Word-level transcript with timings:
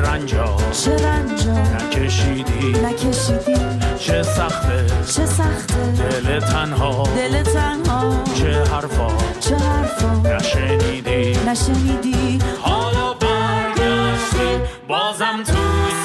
رنجا. 0.00 0.56
چه 0.84 1.06
رنجا. 1.06 1.52
نکشیدی. 1.52 2.72
نکشیدی. 2.82 3.56
چه 3.98 4.22
سخته. 4.22 4.86
چه 5.16 5.26
سخته. 5.26 5.74
دل 6.10 6.40
تنها. 6.40 7.02
دل 7.16 7.42
تنها. 7.42 8.24
چه 8.34 8.64
حرفا. 8.64 9.08
چه 9.40 9.56
حرفا. 9.56 10.36
نشنیدی. 10.36 11.38
نشنیدی. 11.46 12.38
حالا 12.60 13.14
برگشتی. 13.14 14.60
بازم 14.88 15.42
تو 15.46 15.52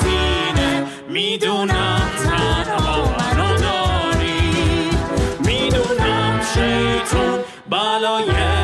سینه. 0.02 0.86
می‌دونم 1.10 2.02
تنها 2.24 2.98
منو 3.02 3.58
داری. 3.58 4.90
می‌دونم 5.40 6.40
شیطون 6.54 7.40
بلایه 7.70 8.59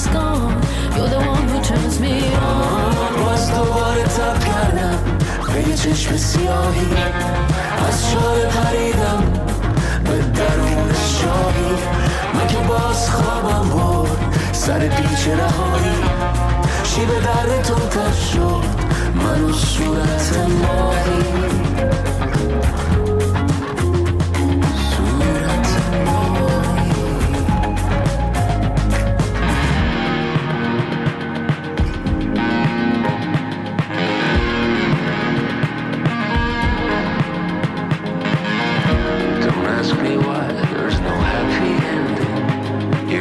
is 0.00 0.06
gone. 0.14 0.52
You're 0.96 1.08
the 1.08 1.20
one 1.34 1.46
who 1.48 1.58
turns 1.70 1.96
me 2.00 2.14
on. 2.34 3.24
باز 3.24 3.50
دوباره 3.54 4.02
تب 4.02 4.38
کردم 4.44 4.98
به 5.54 5.68
یه 5.68 5.74
چشم 5.76 6.16
سیاهی 6.16 6.90
از 7.88 8.10
شاره 8.10 8.46
پریدم 8.46 9.22
به 10.04 10.16
درون 10.38 10.92
شاهی 11.18 11.72
من 12.34 12.46
که 12.46 12.56
باز 12.68 13.10
خوابم 13.10 13.68
بود 13.68 14.18
سر 14.52 14.88
پیچ 14.88 15.28
رهایی 15.28 15.98
شیب 16.84 17.08
در 17.08 17.62
تو 17.62 17.74
تر 17.74 18.12
شد 18.12 18.64
من 19.14 19.44
و 19.44 19.52
صورت 19.52 20.48
ماهی 20.62 21.50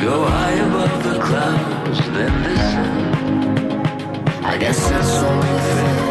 Go 0.09 0.25
high 0.25 0.53
above 0.53 1.03
the 1.03 1.19
clouds, 1.19 1.99
then 2.15 2.33
listen. 2.41 2.89
I 4.43 4.57
guess 4.57 4.89
that's 4.89 5.13
all 5.17 5.37
we 5.37 6.03
feel. 6.03 6.08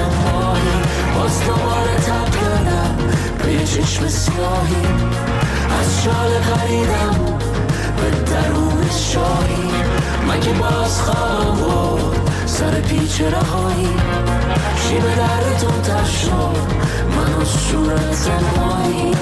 ماهی 0.00 0.82
باز 1.14 1.40
دوباره 1.40 1.94
تب 2.06 2.30
کردم. 2.40 2.96
به 3.38 3.52
یه 3.52 3.64
چشم 3.64 4.08
سیاهی 4.08 4.86
از 5.80 6.02
شال 6.04 6.30
قریدم 6.30 7.38
به 7.96 8.10
درون 8.32 8.90
شاهی 9.12 9.70
من 10.28 10.40
که 10.40 10.52
باز 10.52 11.00
خواهم 11.00 11.54
بود 11.54 12.30
سر 12.46 12.80
پیچ 12.80 13.20
رهایی؟ 13.20 13.88
شیب 14.88 15.02
در 15.16 15.58
تو 15.60 15.80
تا 15.82 16.04
شد 16.04 16.56
من 17.16 17.42
و 17.42 17.44
صورتم 17.44 18.44
ماهی 18.56 19.12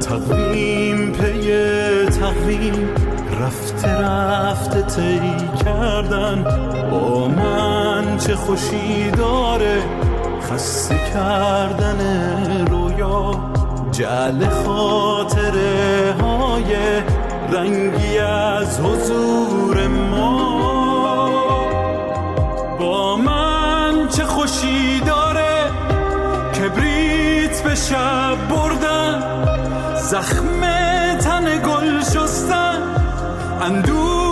تقویم 0.00 1.12
پی 1.12 1.50
تقویم. 2.06 2.88
رفته 3.40 3.88
رفته 3.88 4.82
طی 4.82 5.20
کردن. 5.64 6.44
با 6.90 7.28
من 7.28 8.16
چه 8.18 8.34
خوشی 8.34 9.10
داره؟ 9.10 9.82
خسته 10.42 10.98
کردن 11.14 12.00
رویا. 12.66 13.30
جعل 13.92 14.48
خاطره 14.48 16.14
های 16.20 16.76
رنگی 17.52 18.18
از 18.18 18.80
حضور 18.80 19.86
ما. 19.86 20.56
با 22.80 23.16
من 23.16 24.08
چه 24.08 24.24
خوشی 24.24 25.00
داره؟ 25.00 25.25
شب 27.76 28.48
بردن 28.48 29.22
زخم 29.96 30.60
تن 31.20 31.62
گل 31.62 32.00
شستن 32.00 32.82
اندوه 33.62 34.25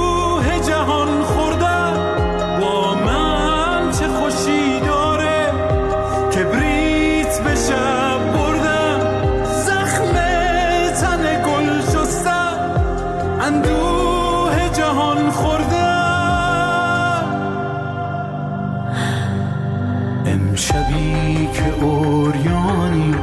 امشبی 21.14 21.48
که 21.52 21.84
اوریانی 21.84 23.14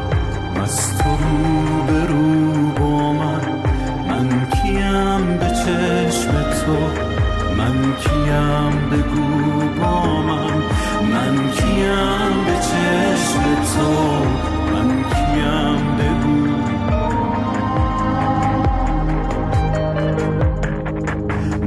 مست 0.57 1.03
رو 1.05 1.83
به 1.87 2.05
رو 2.05 2.71
با 2.79 3.13
من. 3.13 3.41
من 4.09 4.47
کیم 4.49 5.37
به 5.37 5.47
چشم 5.47 6.31
تو؟ 6.31 6.77
من 7.57 7.95
کیم 7.99 8.89
بگو 8.91 9.81
با 9.81 10.21
من. 10.21 10.53
من 11.11 11.51
کیم 11.51 12.45
به 12.45 12.55
چشم 12.61 13.43
تو؟ 13.75 13.91
من 14.73 14.89
کیم 15.03 15.81
بگو. 15.97 16.41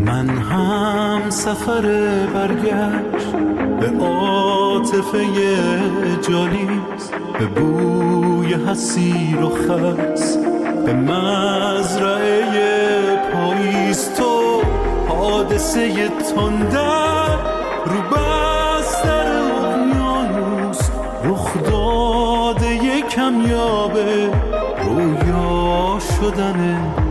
من 0.01 0.29
هم 0.29 1.31
سفر 1.31 1.83
برگشت. 2.35 3.64
عاطفه 4.01 5.25
جالیز 6.29 7.11
به 7.39 7.47
بوی 7.47 8.55
حسیر 8.55 9.43
و 9.43 9.49
خس 9.49 10.37
به 10.87 10.93
مزرعه 10.93 12.45
پاییز 13.33 14.11
تو 14.15 14.63
حادثه 15.09 16.09
تندر. 16.09 17.37
رو 17.87 18.01
بستر 18.11 19.43
اقیانوس 19.65 20.81
رخ 21.25 21.63
داده 21.65 23.01
کمیابه 23.03 24.31
رویا 24.85 25.99
شدن. 26.01 27.04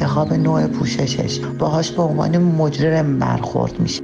انتخاب 0.00 0.32
نوع 0.32 0.66
پوششش. 0.66 1.38
باهاش 1.58 1.92
به 1.92 2.02
عنوان 2.02 2.38
مجرم 2.38 3.18
برخورد 3.18 3.80
میشه. 3.80 4.02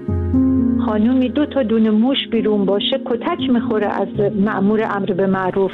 خانومی 0.87 1.29
دو 1.29 1.47
تا 1.47 1.63
دونه 1.63 1.91
موش 1.91 2.17
بیرون 2.33 2.65
باشه 2.65 3.01
کتک 3.07 3.51
می‌خوره 3.53 3.87
از 3.87 4.09
مأمور 4.35 4.81
امر 4.91 5.13
به 5.13 5.27
معروف. 5.27 5.73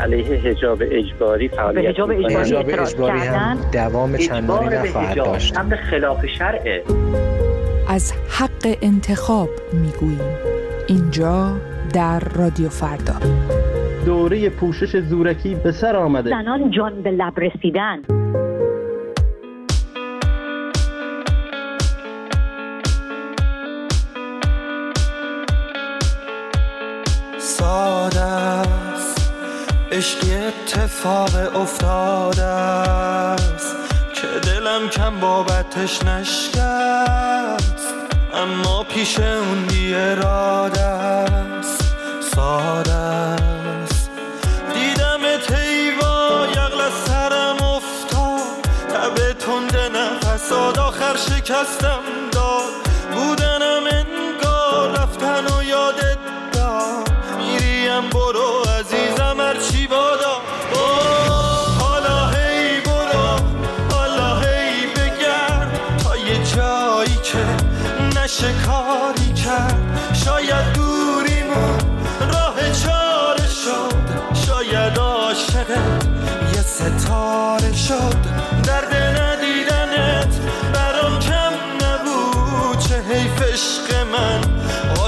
علیه 0.00 0.24
حجاب 0.24 0.82
اجباری 0.82 1.48
فعالیت 1.48 1.90
حجاب. 1.90 2.10
اجباری 2.10 2.34
حجاب 2.34 2.64
اجباری 2.68 3.18
هم. 3.18 3.58
دوام 3.72 4.16
چندانی 4.16 4.76
نخواهد 4.76 5.16
داشت. 5.16 5.58
امر 5.58 5.76
خلاف 5.76 6.26
شرعه 6.26 6.82
از 7.88 8.12
حق 8.38 8.76
انتخاب 8.82 9.48
می‌گوییم. 9.72 10.34
اینجا 10.88 11.56
در 11.94 12.20
رادیو 12.36 12.68
فردا. 12.68 13.14
دوره 14.06 14.50
پوشش 14.50 14.96
زورکی 14.96 15.54
به 15.54 15.72
سر 15.72 15.96
آمده. 15.96 16.30
زنان 16.30 16.70
جان 16.70 17.02
به 17.02 17.10
لب 17.10 17.32
رسیدن. 17.40 17.98
عشقی 29.92 30.34
اتفاق 30.34 31.56
افتاده 31.56 32.42
است 32.42 33.76
که 34.14 34.26
دلم 34.26 34.88
کم 34.88 35.20
بابتش 35.20 36.02
نشکست. 36.02 37.94
اما 38.34 38.84
پیش 38.84 39.20
اون 39.20 39.66
بی 39.66 39.94
است 39.94 41.84
ساده 42.34 42.92
است. 42.92 44.10
دیدم 44.74 45.20
تیوا 45.48 46.46
یقل 46.46 46.80
از 46.80 46.92
سرم 47.06 47.56
افتاد. 47.64 48.62
تب 48.88 49.32
تند 49.32 49.76
نفساد 49.96 50.78
آخر 50.78 51.16
شکستم. 51.16 52.29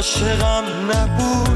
عاشقم 0.03 0.65
نبود. 0.91 1.52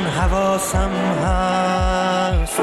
من 0.00 0.06
حواسم 0.06 0.90
هست 1.24 2.56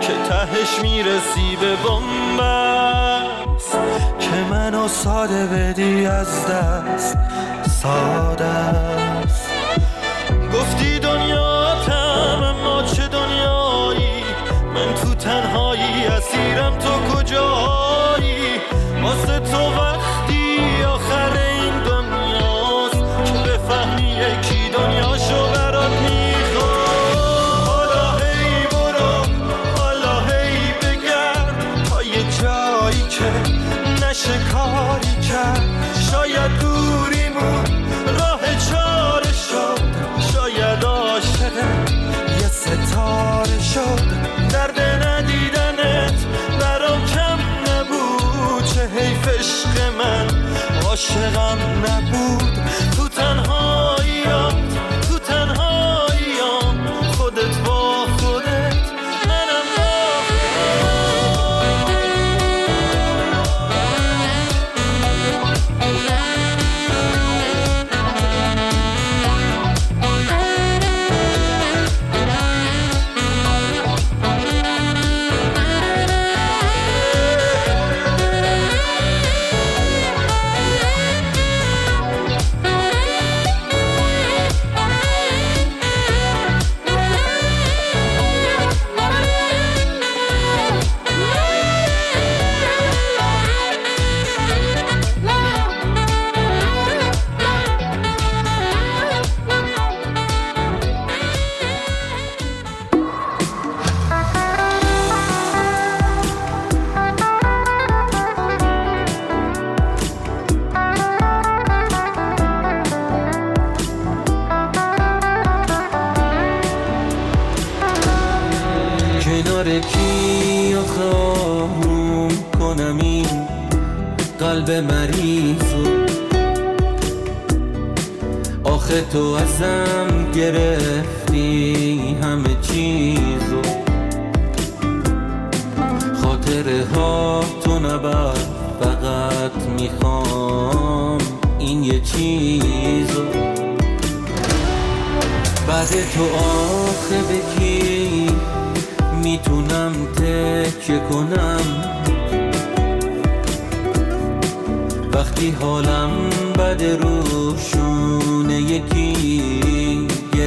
که 0.00 0.12
تهش 0.28 0.78
می‌رسی 0.82 1.56
به 1.60 1.76
بومبست 1.76 3.72
که 4.18 4.36
منو 4.50 4.88
ساده 4.88 5.46
بدی 5.46 6.06
از 6.06 6.46
دست 6.46 7.18
ساده 7.82 9.13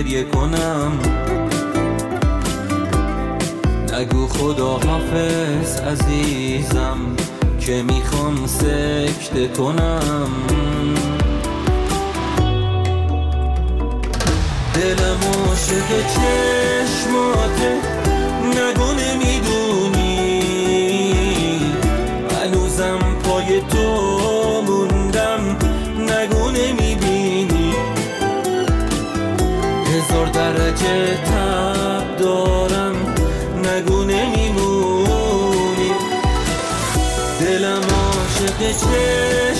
گریه 0.08 0.24
کنم. 0.24 0.92
نگو 3.94 4.28
خدا 4.28 4.72
حافظ 4.72 5.80
عزیزم 5.80 6.98
که 7.60 7.84
می‌خوام 7.84 8.48
سکته 8.48 9.48
کنم 9.48 10.30
دلم 14.74 15.20
عاشق 15.48 15.90
چشماته. 16.14 17.72
نگو 18.46 18.92
نمی‌دونی 18.92 19.47
درجه 30.88 31.18
تب 31.18 32.18
دارم 32.18 32.96
نگو 33.64 34.04
نمیمونی. 34.04 35.92
دلم 37.40 37.82
عاشق 37.82 38.60
چشماته 38.60 39.57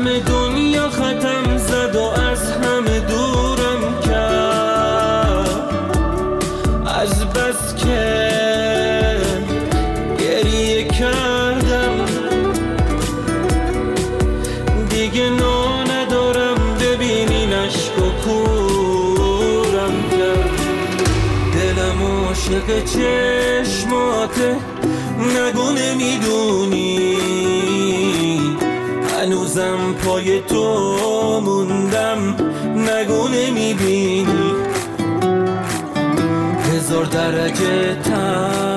همه 0.00 0.20
دنیا 0.20 0.49
پای 30.04 30.40
تو 30.40 31.40
موندم. 31.40 32.36
نگو 32.76 33.28
نمی‌بینی. 33.28 34.52
هزار 36.72 37.04
درجه 37.04 37.94
تب 37.94 38.69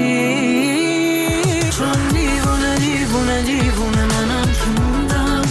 باشی 0.00 1.70
چون 1.70 2.08
دیوونه 2.12 2.78
دیوونه 2.78 3.42
دیوونه 3.42 4.04
منم 4.06 4.46
که 4.52 4.80
موندم 4.80 5.42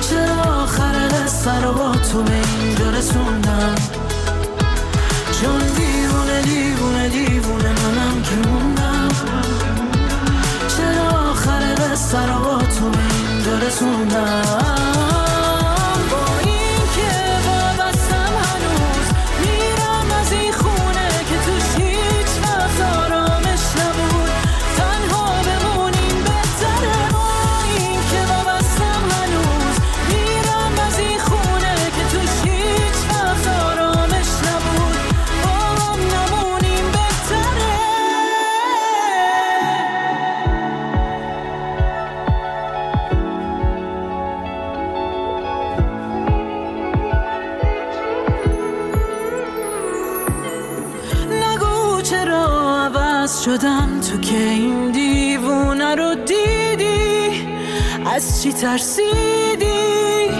چرا 0.00 0.42
آخر 0.62 1.08
قصه 1.08 1.60
رو 1.60 1.72
با 1.72 1.92
تو 1.92 2.22
به 2.22 2.32
اینجا 2.32 2.90
رسوندم 2.90 3.74
چون 5.40 5.58
دیوونه 5.58 6.42
دیوونه 6.42 7.08
دیوونه 7.08 7.68
منم 7.68 8.22
که 8.22 8.48
موندم 8.48 9.08
چرا 10.76 11.08
آخر 11.30 11.74
قصه 11.74 12.26
رو 12.26 12.44
با 12.44 12.58
تو 12.58 12.90
به 12.90 12.98
اینجا 12.98 13.58
رسوندم 13.66 14.59
چی 58.42 58.52
ترسیدی؟ 58.52 60.30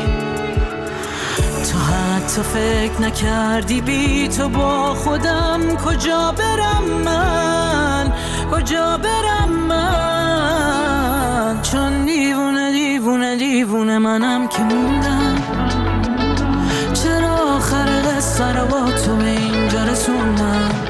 تو 1.72 1.78
حتی 1.78 2.42
فکر 2.42 3.00
نکردی 3.00 3.80
بی 3.80 4.28
تو 4.28 4.48
با 4.48 4.94
خودم 4.94 5.60
کجا 5.76 6.34
برم 6.38 6.84
من؟ 7.04 8.12
کجا 8.52 8.96
برم 8.96 9.48
من؟ 9.68 11.62
چون 11.62 12.04
دیوونه 12.04 12.72
دیوونه 12.72 13.36
دیوونه 13.36 13.98
منم 13.98 14.48
که 14.48 14.62
موندم. 14.62 15.42
چرا 16.92 17.34
آخر 17.56 18.16
قصه 18.16 18.52
رو 18.52 18.66
با 18.66 18.92
تو 18.92 19.16
به 19.16 19.24
اینجا 19.24 19.84
رسوندم؟ 19.84 20.89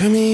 چه 0.00 0.08
میدانی 0.08 0.29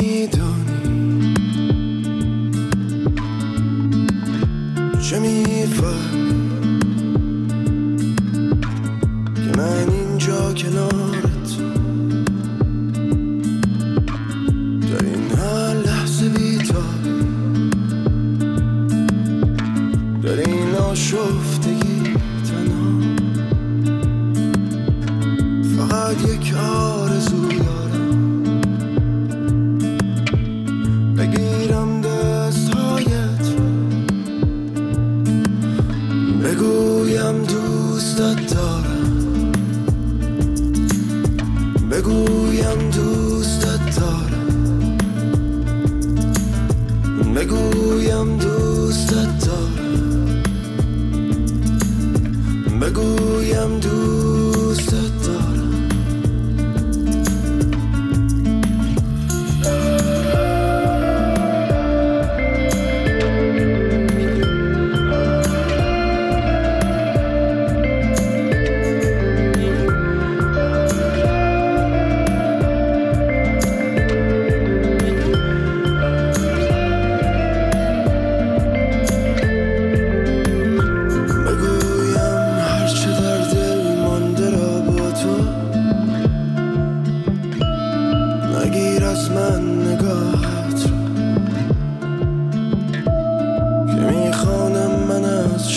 من 95.57 95.63
از 95.63 95.73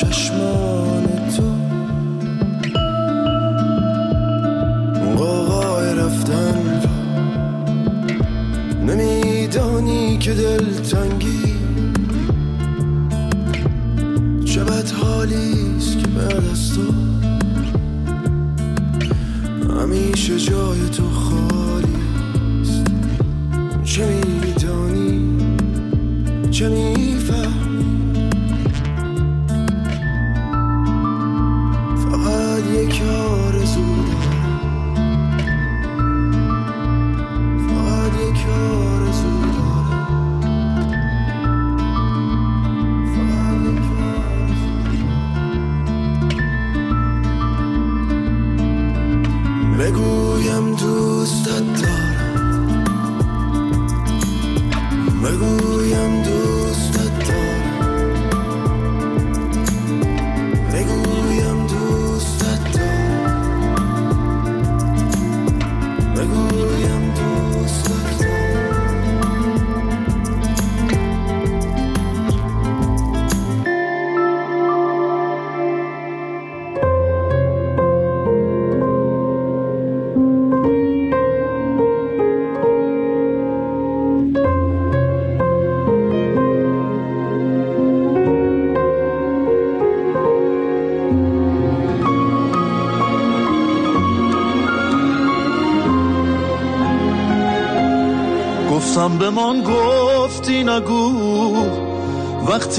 Luego 55.29 55.78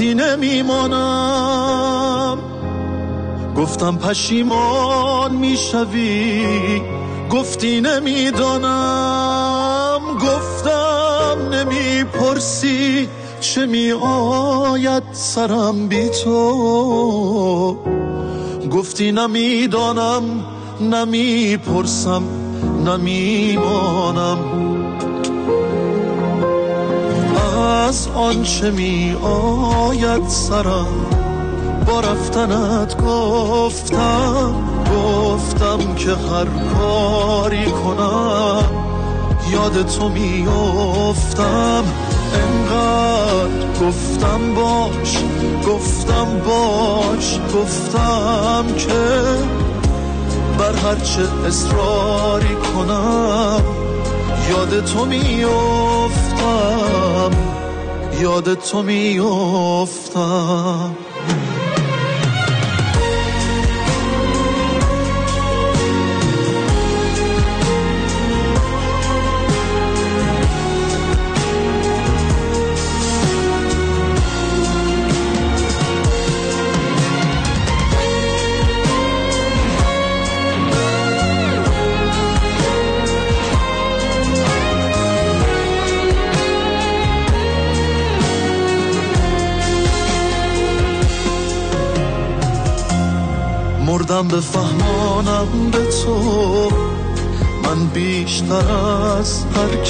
وقتی 0.01 0.13
نمیمانم 0.13 1.57
گفتم 3.57 3.97
پشیمان 3.97 5.35
می‌شوی. 5.35 6.81
گفتی 7.29 7.81
نمی‌دانم. 7.81 9.19
گفتم 10.15 11.37
نمی‌پرسی. 11.53 13.09
چه 13.41 13.65
می 13.65 13.91
آید 13.91 15.03
سرم 15.11 15.87
بی 15.87 16.09
تو؟ 16.09 17.77
گفتی 18.71 19.11
نمی‌دانم. 19.11 20.23
نمی‌پرسم. 20.81 22.23
نمیمانم. 22.85 24.37
از 27.91 28.07
آنچه 28.15 28.71
می 28.71 29.15
آید 29.23 30.27
سرم 30.27 30.87
با 31.87 31.99
رفتنت 31.99 33.01
گفتم 33.01 34.53
گفتم 34.95 35.95
که 35.95 36.09
هر 36.09 36.45
کاری 36.73 37.65
کنم. 37.65 38.63
یاد 39.51 39.85
تو 39.85 40.09
میافتم 40.09 41.83
انقدر 42.33 43.49
گفتم 43.81 44.53
باش 44.55 45.17
گفتم 45.67 46.39
باش 46.45 47.39
گفتم 47.55 48.65
که 48.77 49.21
بر 50.57 50.75
هرچه 50.75 51.21
اصراری 51.47 52.55
کنم. 52.55 53.63
یاد 54.49 54.85
تو 54.85 55.05
میافتم 55.05 56.11
یاد 58.21 58.53
تو 58.53 58.83
میافتم. 58.83 60.15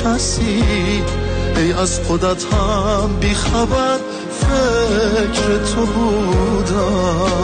کسی 0.03 0.63
ای 1.57 1.73
از 1.73 1.99
خودت 1.99 2.43
هم 2.53 3.15
بیخبر 3.19 3.97
فکر 4.39 5.57
تو 5.57 5.85
بودم 5.85 7.41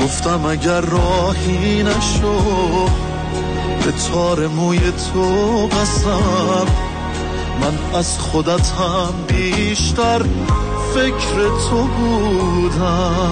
گفتم 0.00 0.46
اگر 0.46 0.80
راهی 0.80 1.82
نشو 1.82 2.88
به 3.84 3.92
تار 4.12 4.46
موی 4.46 4.78
تو 4.78 5.66
قسم. 5.66 6.66
من 7.60 7.98
از 7.98 8.18
خودت 8.18 8.68
هم 8.68 9.14
بیشتر 9.28 10.22
فکر 10.94 11.48
تو 11.70 11.82
بودم. 11.82 13.24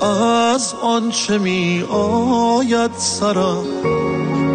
از 0.00 0.74
آنچه 0.82 1.38
می 1.38 1.84
آید 1.90 2.90
سرم 2.96 3.95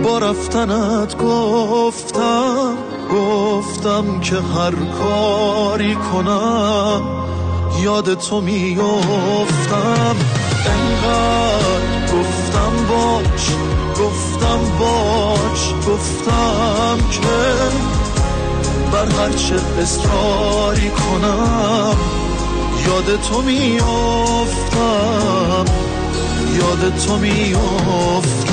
با 0.03 0.17
رفتنت 0.17 1.17
گفتم 1.17 2.77
گفتم 3.11 4.19
که 4.19 4.35
هر 4.35 4.71
کاری 4.99 5.95
کنم 5.95 7.01
یاد 7.81 8.13
تو 8.13 8.41
میافتم. 8.41 10.15
انقدر 10.65 12.13
گفتم 12.13 12.85
باش 12.89 13.49
گفتم 13.99 14.59
باش 14.79 15.73
گفتم 15.87 16.97
که 17.11 17.41
بر 18.91 19.05
هر 19.05 19.29
چه 19.29 19.55
اصراری 19.81 20.89
کنم 20.89 21.95
یاد 22.87 23.21
تو 23.21 23.41
میافتم 23.41 24.85
یاد 26.57 26.95
تو 27.07 27.17
میافتم. 27.17 28.51